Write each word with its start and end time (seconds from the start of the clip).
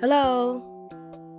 Hello. 0.00 0.62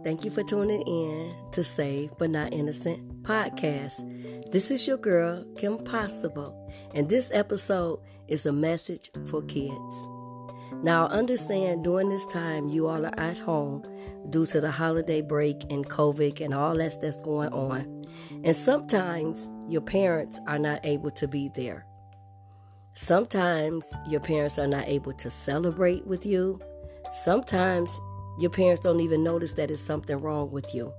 Thank 0.04 0.26
you 0.26 0.32
for 0.32 0.44
tuning 0.44 0.82
in 0.82 1.34
to 1.54 1.63
Save 1.63 2.12
But 2.18 2.32
Not 2.32 2.52
Innocent 2.52 3.24
podcast. 3.24 4.52
This 4.52 4.70
is 4.70 4.86
your 4.86 4.97
girl, 4.97 5.46
Kim 5.56 5.78
Possible, 5.78 6.70
and 6.94 7.08
this 7.08 7.32
episode 7.34 8.01
is 8.28 8.46
a 8.46 8.51
message 8.51 9.12
for 9.28 9.42
kids. 9.44 10.08
Now, 10.83 11.08
understand 11.08 11.86
during 11.86 12.10
this 12.10 12.26
time 12.26 12.68
you 12.68 12.87
all 12.87 13.06
are 13.06 13.18
at 13.18 13.40
home 13.40 13.82
due 14.29 14.46
to 14.47 14.60
the 14.60 14.72
holiday 14.72 15.22
break 15.22 15.64
and 15.69 15.90
COVID 15.90 16.41
and 16.41 16.54
all 16.54 16.76
that 16.76 17.00
that's 17.00 17.22
going 17.22 17.54
on. 17.54 18.04
And 18.44 18.58
sometimes 18.58 19.50
your 19.70 19.82
parents 19.82 20.38
are 20.48 20.60
not 20.60 20.82
able 20.84 21.12
to 21.12 21.30
be 21.30 21.50
there. 21.55 21.86
Sometimes 22.91 23.94
your 24.10 24.20
parents 24.20 24.60
are 24.60 24.68
not 24.68 24.86
able 24.86 25.14
to 25.14 25.32
celebrate 25.32 26.05
with 26.05 26.26
you. 26.26 26.60
Sometimes 27.23 27.98
your 28.40 28.50
parents 28.50 28.82
don't 28.82 29.02
even 29.02 29.24
notice 29.24 29.54
that 29.54 29.70
it's 29.70 29.82
something 29.82 30.18
wrong 30.18 30.50
with 30.52 30.74
you. 30.74 30.94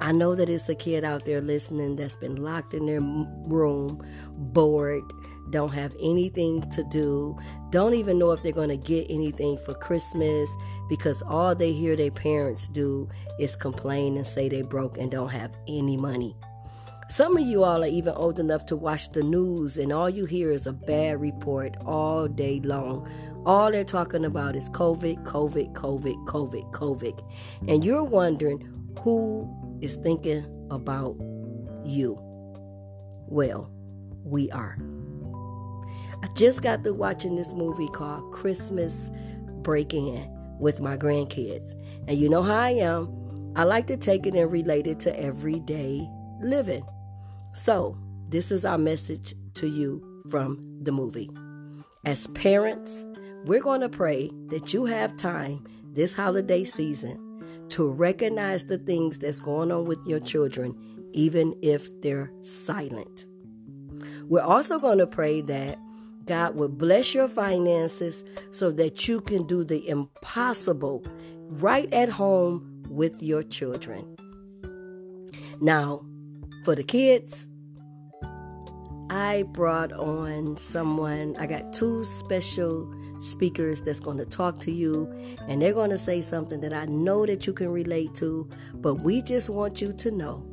I 0.00 0.10
know 0.10 0.34
that 0.34 0.48
it's 0.48 0.68
a 0.68 0.74
kid 0.74 1.04
out 1.04 1.26
there 1.26 1.40
listening 1.40 1.96
that's 1.96 2.16
been 2.16 2.36
locked 2.36 2.74
in 2.74 2.86
their 2.86 3.00
room, 3.00 4.04
bored, 4.32 5.04
don't 5.50 5.72
have 5.72 5.94
anything 6.00 6.62
to 6.70 6.82
do, 6.84 7.38
don't 7.70 7.94
even 7.94 8.18
know 8.18 8.32
if 8.32 8.42
they're 8.42 8.52
going 8.52 8.70
to 8.70 8.76
get 8.76 9.06
anything 9.10 9.58
for 9.58 9.74
Christmas 9.74 10.48
because 10.88 11.22
all 11.22 11.54
they 11.54 11.72
hear 11.72 11.94
their 11.94 12.10
parents 12.10 12.68
do 12.68 13.08
is 13.38 13.54
complain 13.54 14.16
and 14.16 14.26
say 14.26 14.48
they 14.48 14.62
broke 14.62 14.96
and 14.98 15.10
don't 15.10 15.28
have 15.28 15.54
any 15.68 15.96
money. 15.96 16.34
Some 17.08 17.36
of 17.36 17.46
you 17.46 17.62
all 17.62 17.84
are 17.84 17.88
even 17.88 18.14
old 18.14 18.38
enough 18.38 18.64
to 18.66 18.76
watch 18.76 19.12
the 19.12 19.22
news, 19.22 19.76
and 19.76 19.92
all 19.92 20.08
you 20.08 20.24
hear 20.24 20.50
is 20.50 20.66
a 20.66 20.72
bad 20.72 21.20
report 21.20 21.76
all 21.84 22.26
day 22.26 22.58
long 22.64 23.06
all 23.44 23.70
they're 23.70 23.84
talking 23.84 24.24
about 24.24 24.56
is 24.56 24.68
COVID, 24.70 25.24
COVID, 25.24 25.72
COVID, 25.72 26.24
COVID, 26.26 26.70
COVID. 26.72 27.68
And 27.68 27.84
you're 27.84 28.04
wondering 28.04 28.68
who 29.00 29.78
is 29.80 29.96
thinking 29.96 30.46
about 30.70 31.16
you. 31.84 32.16
Well, 33.28 33.70
we 34.24 34.50
are. 34.50 34.78
I 36.22 36.28
just 36.34 36.62
got 36.62 36.84
through 36.84 36.94
watching 36.94 37.34
this 37.34 37.52
movie 37.52 37.88
called 37.88 38.32
Christmas 38.32 39.10
Break 39.62 39.92
In 39.92 40.28
with 40.60 40.80
my 40.80 40.96
grandkids. 40.96 41.74
And 42.06 42.16
you 42.16 42.28
know 42.28 42.42
how 42.42 42.54
I 42.54 42.70
am. 42.70 43.52
I 43.56 43.64
like 43.64 43.86
to 43.88 43.96
take 43.96 44.26
it 44.26 44.34
and 44.34 44.50
relate 44.50 44.86
it 44.86 45.00
to 45.00 45.20
everyday 45.20 46.08
living. 46.40 46.84
So, 47.54 47.98
this 48.28 48.50
is 48.50 48.64
our 48.64 48.78
message 48.78 49.34
to 49.54 49.66
you 49.66 50.22
from 50.30 50.78
the 50.82 50.92
movie. 50.92 51.28
As 52.04 52.26
parents, 52.28 53.04
we're 53.44 53.60
going 53.60 53.80
to 53.80 53.88
pray 53.88 54.30
that 54.46 54.72
you 54.72 54.84
have 54.84 55.16
time 55.16 55.64
this 55.92 56.14
holiday 56.14 56.64
season 56.64 57.18
to 57.70 57.90
recognize 57.90 58.66
the 58.66 58.78
things 58.78 59.18
that's 59.18 59.40
going 59.40 59.72
on 59.72 59.84
with 59.86 60.04
your 60.06 60.20
children, 60.20 60.74
even 61.12 61.54
if 61.62 61.88
they're 62.02 62.30
silent. 62.40 63.26
We're 64.28 64.42
also 64.42 64.78
going 64.78 64.98
to 64.98 65.06
pray 65.06 65.40
that 65.42 65.78
God 66.24 66.54
will 66.54 66.68
bless 66.68 67.14
your 67.14 67.28
finances 67.28 68.24
so 68.52 68.70
that 68.72 69.08
you 69.08 69.20
can 69.20 69.46
do 69.46 69.64
the 69.64 69.88
impossible 69.88 71.04
right 71.48 71.92
at 71.92 72.10
home 72.10 72.84
with 72.88 73.22
your 73.22 73.42
children. 73.42 74.16
Now, 75.60 76.04
for 76.64 76.74
the 76.74 76.84
kids, 76.84 77.48
I 79.10 79.44
brought 79.44 79.92
on 79.92 80.56
someone, 80.56 81.36
I 81.38 81.46
got 81.46 81.72
two 81.72 82.04
special 82.04 82.92
speakers 83.18 83.82
that's 83.82 84.00
going 84.00 84.18
to 84.18 84.24
talk 84.24 84.58
to 84.60 84.72
you 84.72 85.08
and 85.46 85.62
they're 85.62 85.72
going 85.72 85.90
to 85.90 85.98
say 85.98 86.20
something 86.20 86.60
that 86.60 86.72
I 86.72 86.86
know 86.86 87.24
that 87.26 87.46
you 87.46 87.52
can 87.52 87.68
relate 87.68 88.14
to, 88.16 88.48
but 88.74 89.02
we 89.02 89.22
just 89.22 89.48
want 89.48 89.80
you 89.80 89.92
to 89.92 90.10
know 90.10 90.44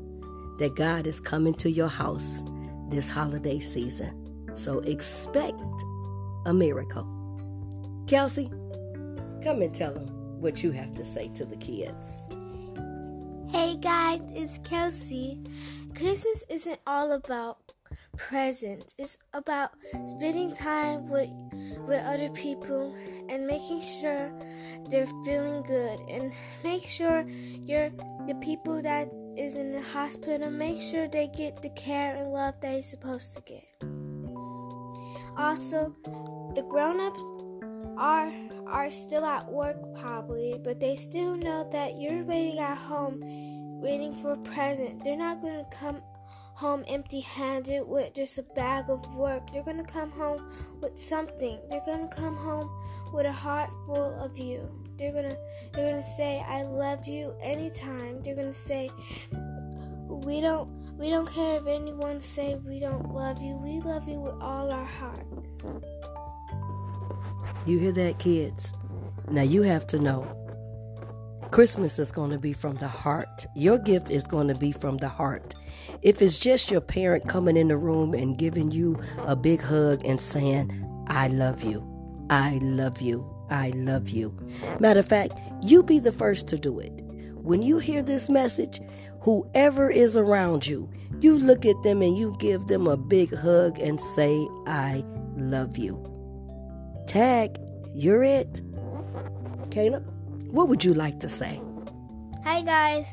that 0.60 0.76
God 0.76 1.08
is 1.08 1.20
coming 1.20 1.54
to 1.56 1.70
your 1.72 1.88
house 1.88 2.44
this 2.90 3.10
holiday 3.10 3.60
season. 3.60 4.56
So 4.56 4.80
expect 4.80 5.62
a 6.46 6.54
miracle. 6.54 7.08
Kelsey, 8.08 8.50
come 9.44 9.62
and 9.62 9.74
tell 9.74 9.94
them 9.94 10.08
what 10.42 10.64
you 10.64 10.72
have 10.72 10.94
to 10.96 11.06
say 11.06 11.30
to 11.36 11.46
the 11.46 11.58
kids. 11.58 12.08
Hey 13.52 13.78
guys, 13.78 14.22
it's 14.32 14.60
Kelsey. 14.60 15.40
Christmas 15.96 16.44
isn't 16.50 16.80
all 16.86 17.12
about 17.12 17.69
presents. 18.28 18.94
It's 18.98 19.18
about 19.34 19.72
spending 20.06 20.54
time 20.54 21.08
with 21.08 21.30
with 21.88 22.04
other 22.06 22.30
people 22.30 22.96
and 23.30 23.48
making 23.48 23.82
sure 23.82 24.32
they're 24.90 25.08
feeling 25.26 25.64
good 25.64 26.00
and 26.10 26.32
make 26.64 26.84
sure 26.84 27.26
you're 27.28 27.90
the 28.28 28.36
people 28.42 28.82
that 28.82 29.10
is 29.38 29.56
in 29.56 29.72
the 29.72 29.82
hospital 29.82 30.50
make 30.52 30.82
sure 30.82 31.08
they 31.08 31.28
get 31.28 31.62
the 31.62 31.70
care 31.70 32.16
and 32.16 32.32
love 32.32 32.60
they're 32.62 32.84
supposed 32.84 33.36
to 33.36 33.42
get. 33.42 33.66
Also, 35.38 35.96
the 36.56 36.66
grown-ups 36.70 37.24
are 37.98 38.32
are 38.68 38.92
still 38.92 39.26
at 39.26 39.50
work 39.50 39.78
probably, 40.00 40.60
but 40.64 40.80
they 40.80 40.96
still 40.96 41.36
know 41.36 41.68
that 41.72 42.00
you're 42.00 42.24
waiting 42.24 42.60
at 42.60 42.78
home 42.78 43.22
waiting 43.82 44.14
for 44.16 44.34
a 44.34 44.38
present. 44.38 45.04
They're 45.04 45.18
not 45.18 45.42
going 45.42 45.64
to 45.64 45.76
come 45.76 46.02
home 46.60 46.84
empty 46.90 47.22
handed 47.22 47.88
with 47.88 48.14
just 48.14 48.38
a 48.38 48.44
bag 48.44 48.90
of 48.90 49.16
work. 49.16 49.50
They're 49.54 49.64
going 49.64 49.78
to 49.78 49.90
come 49.90 50.12
home 50.12 50.52
with 50.82 51.00
something. 51.00 51.58
They're 51.70 51.86
going 51.86 52.10
to 52.10 52.14
come 52.14 52.36
home 52.36 52.70
with 53.14 53.26
a 53.26 53.32
heart 53.32 53.70
full 53.86 54.20
of 54.22 54.38
you. 54.38 54.70
They're 54.98 55.14
going 55.14 55.30
to 55.30 55.38
they're 55.74 55.90
going 55.90 56.04
to 56.04 56.10
say 56.18 56.44
I 56.46 56.64
love 56.64 57.08
you 57.08 57.34
anytime. 57.42 58.22
They're 58.22 58.36
going 58.36 58.52
to 58.52 58.60
say 58.60 58.92
we 60.10 60.42
don't 60.42 60.68
we 60.98 61.10
don't 61.10 61.32
care 61.32 61.56
if 61.56 61.66
anyone 61.66 62.20
say 62.20 62.56
we 62.56 62.82
don't 62.82 63.14
love 63.14 63.42
you. 63.42 63.56
We 63.56 63.80
love 63.80 64.10
you 64.10 64.20
with 64.20 64.36
all 64.42 64.70
our 64.70 64.84
heart. 64.84 65.26
You 67.66 67.80
hear 67.80 67.94
that 67.94 68.20
kids? 68.20 68.74
Now 69.32 69.44
you 69.44 69.62
have 69.62 69.88
to 69.88 70.00
know 70.00 70.28
Christmas 71.52 71.98
is 71.98 72.12
going 72.12 72.30
to 72.30 72.38
be 72.38 72.54
from 72.54 72.76
the 72.76 72.88
heart. 72.88 73.48
Your 73.56 73.80
gift 73.80 74.12
is 74.12 74.24
going 74.26 74.48
to 74.50 74.56
be 74.56 74.72
from 74.72 74.98
the 74.98 75.10
heart. 75.10 75.56
If 76.04 76.22
it's 76.22 76.38
just 76.38 76.70
your 76.70 76.82
parent 76.82 77.28
coming 77.28 77.58
in 77.58 77.70
the 77.70 77.78
room 77.78 78.14
and 78.14 78.38
giving 78.38 78.70
you 78.70 79.02
a 79.26 79.36
big 79.36 79.60
hug 79.60 80.06
and 80.06 80.22
saying, 80.22 80.86
I 81.08 81.28
love 81.28 81.64
you, 81.64 81.84
I 82.30 82.60
love 82.62 83.02
you, 83.02 83.28
I 83.50 83.72
love 83.72 84.10
you. 84.10 84.38
Matter 84.80 85.00
of 85.00 85.08
fact, 85.08 85.34
you 85.64 85.82
be 85.82 85.98
the 85.98 86.12
first 86.12 86.48
to 86.50 86.58
do 86.60 86.78
it. 86.80 87.02
When 87.34 87.64
you 87.64 87.80
hear 87.80 88.04
this 88.04 88.30
message, 88.30 88.80
whoever 89.22 89.90
is 89.90 90.16
around 90.16 90.68
you, 90.68 90.88
you 91.20 91.38
look 91.40 91.66
at 91.66 91.82
them 91.82 92.04
and 92.04 92.16
you 92.16 92.36
give 92.38 92.68
them 92.68 92.86
a 92.86 92.96
big 92.96 93.36
hug 93.36 93.80
and 93.80 94.00
say, 94.00 94.48
I 94.68 95.04
love 95.36 95.78
you. 95.78 96.06
Tag, 97.08 97.58
you're 97.96 98.24
it. 98.24 98.62
Caleb? 99.72 100.19
What 100.52 100.68
would 100.68 100.84
you 100.84 100.96
like 100.96 101.20
to 101.20 101.30
say? 101.30 101.62
Hi 102.44 102.64
guys, 102.64 103.06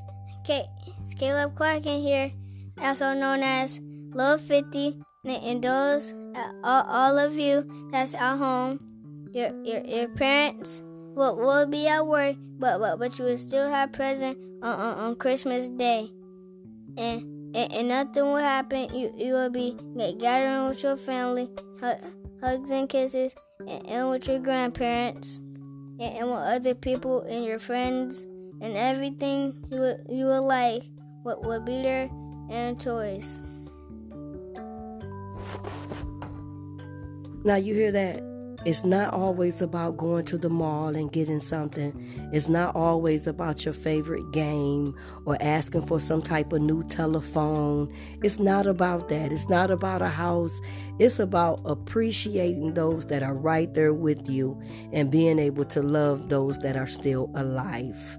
Kate, 0.42 0.64
it's 0.86 1.12
Caleb 1.12 1.54
Clark 1.54 1.84
in 1.84 2.00
here, 2.00 2.32
also 2.80 3.12
known 3.12 3.42
as 3.42 3.78
Love 4.14 4.40
50, 4.40 4.96
and 5.26 5.60
those, 5.62 6.14
uh, 6.34 6.52
all, 6.64 6.84
all 6.88 7.18
of 7.18 7.36
you 7.36 7.88
that's 7.90 8.14
at 8.14 8.38
home, 8.38 8.80
your 9.34 9.52
your, 9.64 9.84
your 9.84 10.08
parents 10.08 10.80
will, 11.14 11.36
will 11.36 11.66
be 11.66 11.86
at 11.86 12.06
work, 12.06 12.36
but, 12.58 12.78
but 12.78 12.98
but 12.98 13.18
you 13.18 13.26
will 13.26 13.36
still 13.36 13.68
have 13.68 13.92
present 13.92 14.38
on, 14.62 14.80
on, 14.80 14.98
on 14.98 15.16
Christmas 15.16 15.68
Day, 15.68 16.08
and, 16.96 17.20
and 17.54 17.70
and 17.70 17.88
nothing 17.88 18.24
will 18.24 18.36
happen. 18.36 18.94
You 18.94 19.12
you 19.14 19.34
will 19.34 19.50
be 19.50 19.76
gathering 20.18 20.70
with 20.70 20.82
your 20.82 20.96
family, 20.96 21.50
hugs 22.40 22.70
and 22.70 22.88
kisses, 22.88 23.34
and, 23.68 23.86
and 23.86 24.08
with 24.08 24.26
your 24.26 24.38
grandparents 24.38 25.38
and 25.98 26.28
with 26.28 26.38
other 26.38 26.74
people 26.74 27.22
and 27.22 27.44
your 27.44 27.58
friends 27.58 28.26
and 28.60 28.76
everything 28.76 29.54
you 29.70 29.78
would, 29.78 30.06
you 30.08 30.26
would 30.26 30.40
like 30.40 30.82
what 31.22 31.44
would 31.44 31.64
be 31.64 31.82
there 31.82 32.10
and 32.50 32.80
toys. 32.80 33.42
Now 37.44 37.56
you 37.56 37.74
hear 37.74 37.92
that? 37.92 38.35
It's 38.66 38.84
not 38.84 39.14
always 39.14 39.62
about 39.62 39.96
going 39.96 40.24
to 40.24 40.36
the 40.36 40.48
mall 40.48 40.96
and 40.96 41.12
getting 41.12 41.38
something. 41.38 41.94
It's 42.32 42.48
not 42.48 42.74
always 42.74 43.28
about 43.28 43.64
your 43.64 43.72
favorite 43.72 44.28
game 44.32 44.92
or 45.24 45.36
asking 45.40 45.86
for 45.86 46.00
some 46.00 46.20
type 46.20 46.52
of 46.52 46.62
new 46.62 46.82
telephone. 46.82 47.94
It's 48.24 48.40
not 48.40 48.66
about 48.66 49.08
that. 49.08 49.30
It's 49.30 49.48
not 49.48 49.70
about 49.70 50.02
a 50.02 50.08
house. 50.08 50.60
It's 50.98 51.20
about 51.20 51.60
appreciating 51.64 52.74
those 52.74 53.06
that 53.06 53.22
are 53.22 53.36
right 53.36 53.72
there 53.72 53.94
with 53.94 54.28
you 54.28 54.60
and 54.92 55.12
being 55.12 55.38
able 55.38 55.66
to 55.66 55.80
love 55.80 56.28
those 56.28 56.58
that 56.58 56.76
are 56.76 56.88
still 56.88 57.30
alive. 57.36 58.18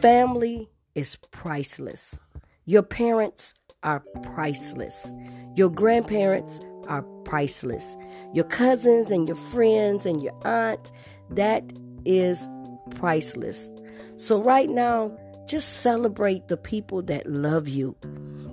Family 0.00 0.68
is 0.96 1.14
priceless. 1.30 2.18
Your 2.64 2.82
parents 2.82 3.54
are 3.84 4.00
priceless. 4.22 5.12
Your 5.54 5.70
grandparents 5.70 6.60
are 6.88 7.02
priceless. 7.24 7.96
Your 8.32 8.44
cousins 8.44 9.10
and 9.10 9.28
your 9.28 9.36
friends 9.36 10.06
and 10.06 10.22
your 10.22 10.34
aunt, 10.46 10.90
that 11.30 11.72
is 12.04 12.48
priceless. 12.96 13.70
So, 14.16 14.42
right 14.42 14.68
now, 14.68 15.16
just 15.46 15.78
celebrate 15.82 16.48
the 16.48 16.56
people 16.56 17.02
that 17.02 17.30
love 17.30 17.68
you. 17.68 17.96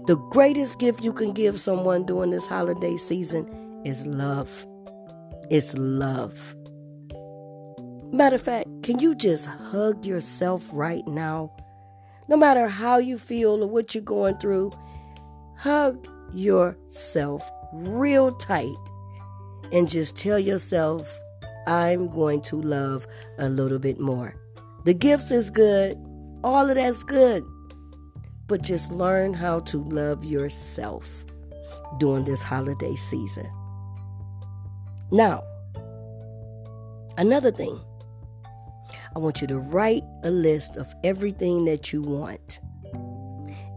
The 0.07 0.16
greatest 0.30 0.80
gift 0.80 1.04
you 1.04 1.13
can 1.13 1.31
give 1.31 1.60
someone 1.60 2.06
during 2.06 2.31
this 2.31 2.48
holiday 2.48 2.98
season 2.98 3.81
is 3.86 4.06
love. 4.06 4.66
It's 5.50 5.75
love. 5.78 6.56
Matter 8.12 8.36
of 8.36 8.42
fact, 8.42 8.68
can 8.83 9.00
you 9.00 9.16
just 9.16 9.45
hug 9.45 10.06
yourself 10.06 10.68
right 10.74 11.07
now? 11.07 11.54
No 12.28 12.36
matter 12.36 12.68
how 12.68 12.98
you 12.98 13.18
feel 13.18 13.63
or 13.63 13.68
what 13.68 13.95
you're 13.95 14.04
going 14.04 14.38
through, 14.38 14.72
hug 15.62 16.08
yourself 16.34 17.48
real 17.72 18.31
tight 18.38 18.75
and 19.72 19.88
just 19.88 20.16
tell 20.16 20.40
yourself, 20.40 21.08
I'm 21.68 22.10
going 22.10 22.42
to 22.44 22.60
love 22.60 23.06
a 23.38 23.48
little 23.48 23.78
bit 23.78 24.00
more. 24.00 24.36
The 24.86 24.96
gifts 24.96 25.30
is 25.30 25.52
good, 25.52 26.04
all 26.44 26.68
of 26.68 26.75
that's 26.75 27.04
good, 27.04 27.44
but 28.48 28.63
just 28.63 28.92
learn 28.92 29.36
how 29.36 29.60
to 29.60 29.84
love 29.84 30.25
yourself 30.25 31.25
during 32.00 32.25
this 32.25 32.42
holiday 32.42 32.96
season. 32.96 33.48
Now, 35.12 35.44
another 37.19 37.52
thing 37.52 37.80
I 39.16 39.19
want 39.19 39.42
you 39.42 39.48
to 39.48 39.60
write 39.60 40.04
a 40.24 40.31
list 40.31 40.75
of 40.78 40.92
everything 41.04 41.66
that 41.66 41.94
you 41.94 42.02
want. 42.02 42.60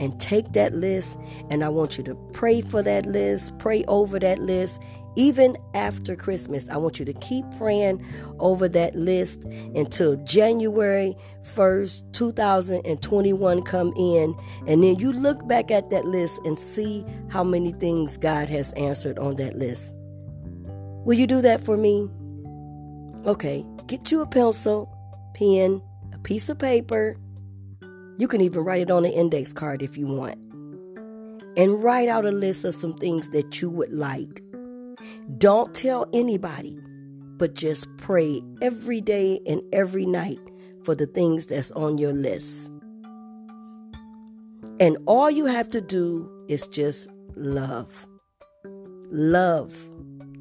And 0.00 0.18
take 0.20 0.52
that 0.52 0.74
list, 0.74 1.18
and 1.50 1.62
I 1.62 1.68
want 1.68 1.96
you 1.96 2.04
to 2.04 2.16
pray 2.32 2.60
for 2.62 2.82
that 2.82 3.06
list, 3.06 3.56
pray 3.58 3.84
over 3.86 4.18
that 4.18 4.40
list, 4.40 4.80
even 5.16 5.56
after 5.74 6.16
Christmas. 6.16 6.68
I 6.68 6.76
want 6.76 6.98
you 6.98 7.04
to 7.04 7.12
keep 7.12 7.44
praying 7.56 8.04
over 8.40 8.68
that 8.68 8.96
list 8.96 9.44
until 9.44 10.16
January 10.24 11.14
1st, 11.42 12.12
2021 12.12 13.62
come 13.62 13.92
in. 13.96 14.34
And 14.66 14.82
then 14.82 14.96
you 14.96 15.12
look 15.12 15.46
back 15.46 15.70
at 15.70 15.90
that 15.90 16.04
list 16.04 16.40
and 16.44 16.58
see 16.58 17.04
how 17.30 17.44
many 17.44 17.72
things 17.72 18.16
God 18.16 18.48
has 18.48 18.72
answered 18.72 19.18
on 19.18 19.36
that 19.36 19.56
list. 19.56 19.94
Will 21.04 21.14
you 21.14 21.26
do 21.26 21.40
that 21.42 21.64
for 21.64 21.76
me? 21.76 22.08
Okay, 23.26 23.64
get 23.86 24.10
you 24.10 24.22
a 24.22 24.26
pencil 24.26 24.90
pen, 25.34 25.80
a 26.12 26.18
piece 26.18 26.48
of 26.48 26.58
paper. 26.58 27.16
You 28.16 28.28
can 28.28 28.40
even 28.40 28.64
write 28.64 28.82
it 28.82 28.90
on 28.90 29.04
an 29.04 29.12
index 29.12 29.52
card 29.52 29.82
if 29.82 29.96
you 29.96 30.06
want. 30.06 30.38
And 31.56 31.82
write 31.82 32.08
out 32.08 32.24
a 32.24 32.32
list 32.32 32.64
of 32.64 32.74
some 32.74 32.94
things 32.94 33.30
that 33.30 33.60
you 33.60 33.70
would 33.70 33.92
like. 33.92 34.42
Don't 35.38 35.74
tell 35.74 36.08
anybody, 36.12 36.78
but 37.36 37.54
just 37.54 37.86
pray 37.96 38.42
every 38.60 39.00
day 39.00 39.40
and 39.46 39.62
every 39.72 40.06
night 40.06 40.40
for 40.82 40.94
the 40.94 41.06
things 41.06 41.46
that's 41.46 41.70
on 41.72 41.98
your 41.98 42.12
list. 42.12 42.70
And 44.80 44.96
all 45.06 45.30
you 45.30 45.46
have 45.46 45.70
to 45.70 45.80
do 45.80 46.28
is 46.48 46.66
just 46.66 47.08
love. 47.36 48.06
Love, 49.10 49.88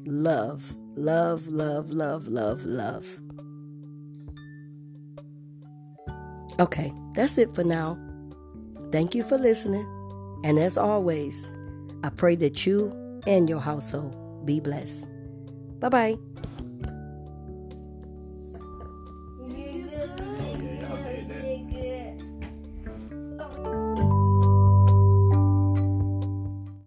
love, 0.04 0.74
love, 0.96 1.46
love, 1.46 1.90
love, 1.90 2.28
love, 2.28 2.64
love. 2.64 3.06
Okay, 6.60 6.92
that's 7.14 7.38
it 7.38 7.54
for 7.54 7.64
now. 7.64 7.98
Thank 8.92 9.14
you 9.14 9.24
for 9.24 9.36
listening. 9.36 9.86
And 10.44 10.58
as 10.58 10.78
always, 10.78 11.46
I 12.04 12.10
pray 12.10 12.36
that 12.36 12.66
you 12.66 12.92
and 13.26 13.48
your 13.48 13.60
household 13.60 14.46
be 14.46 14.60
blessed. 14.60 15.08
Bye 15.80 15.88
bye. 15.88 16.18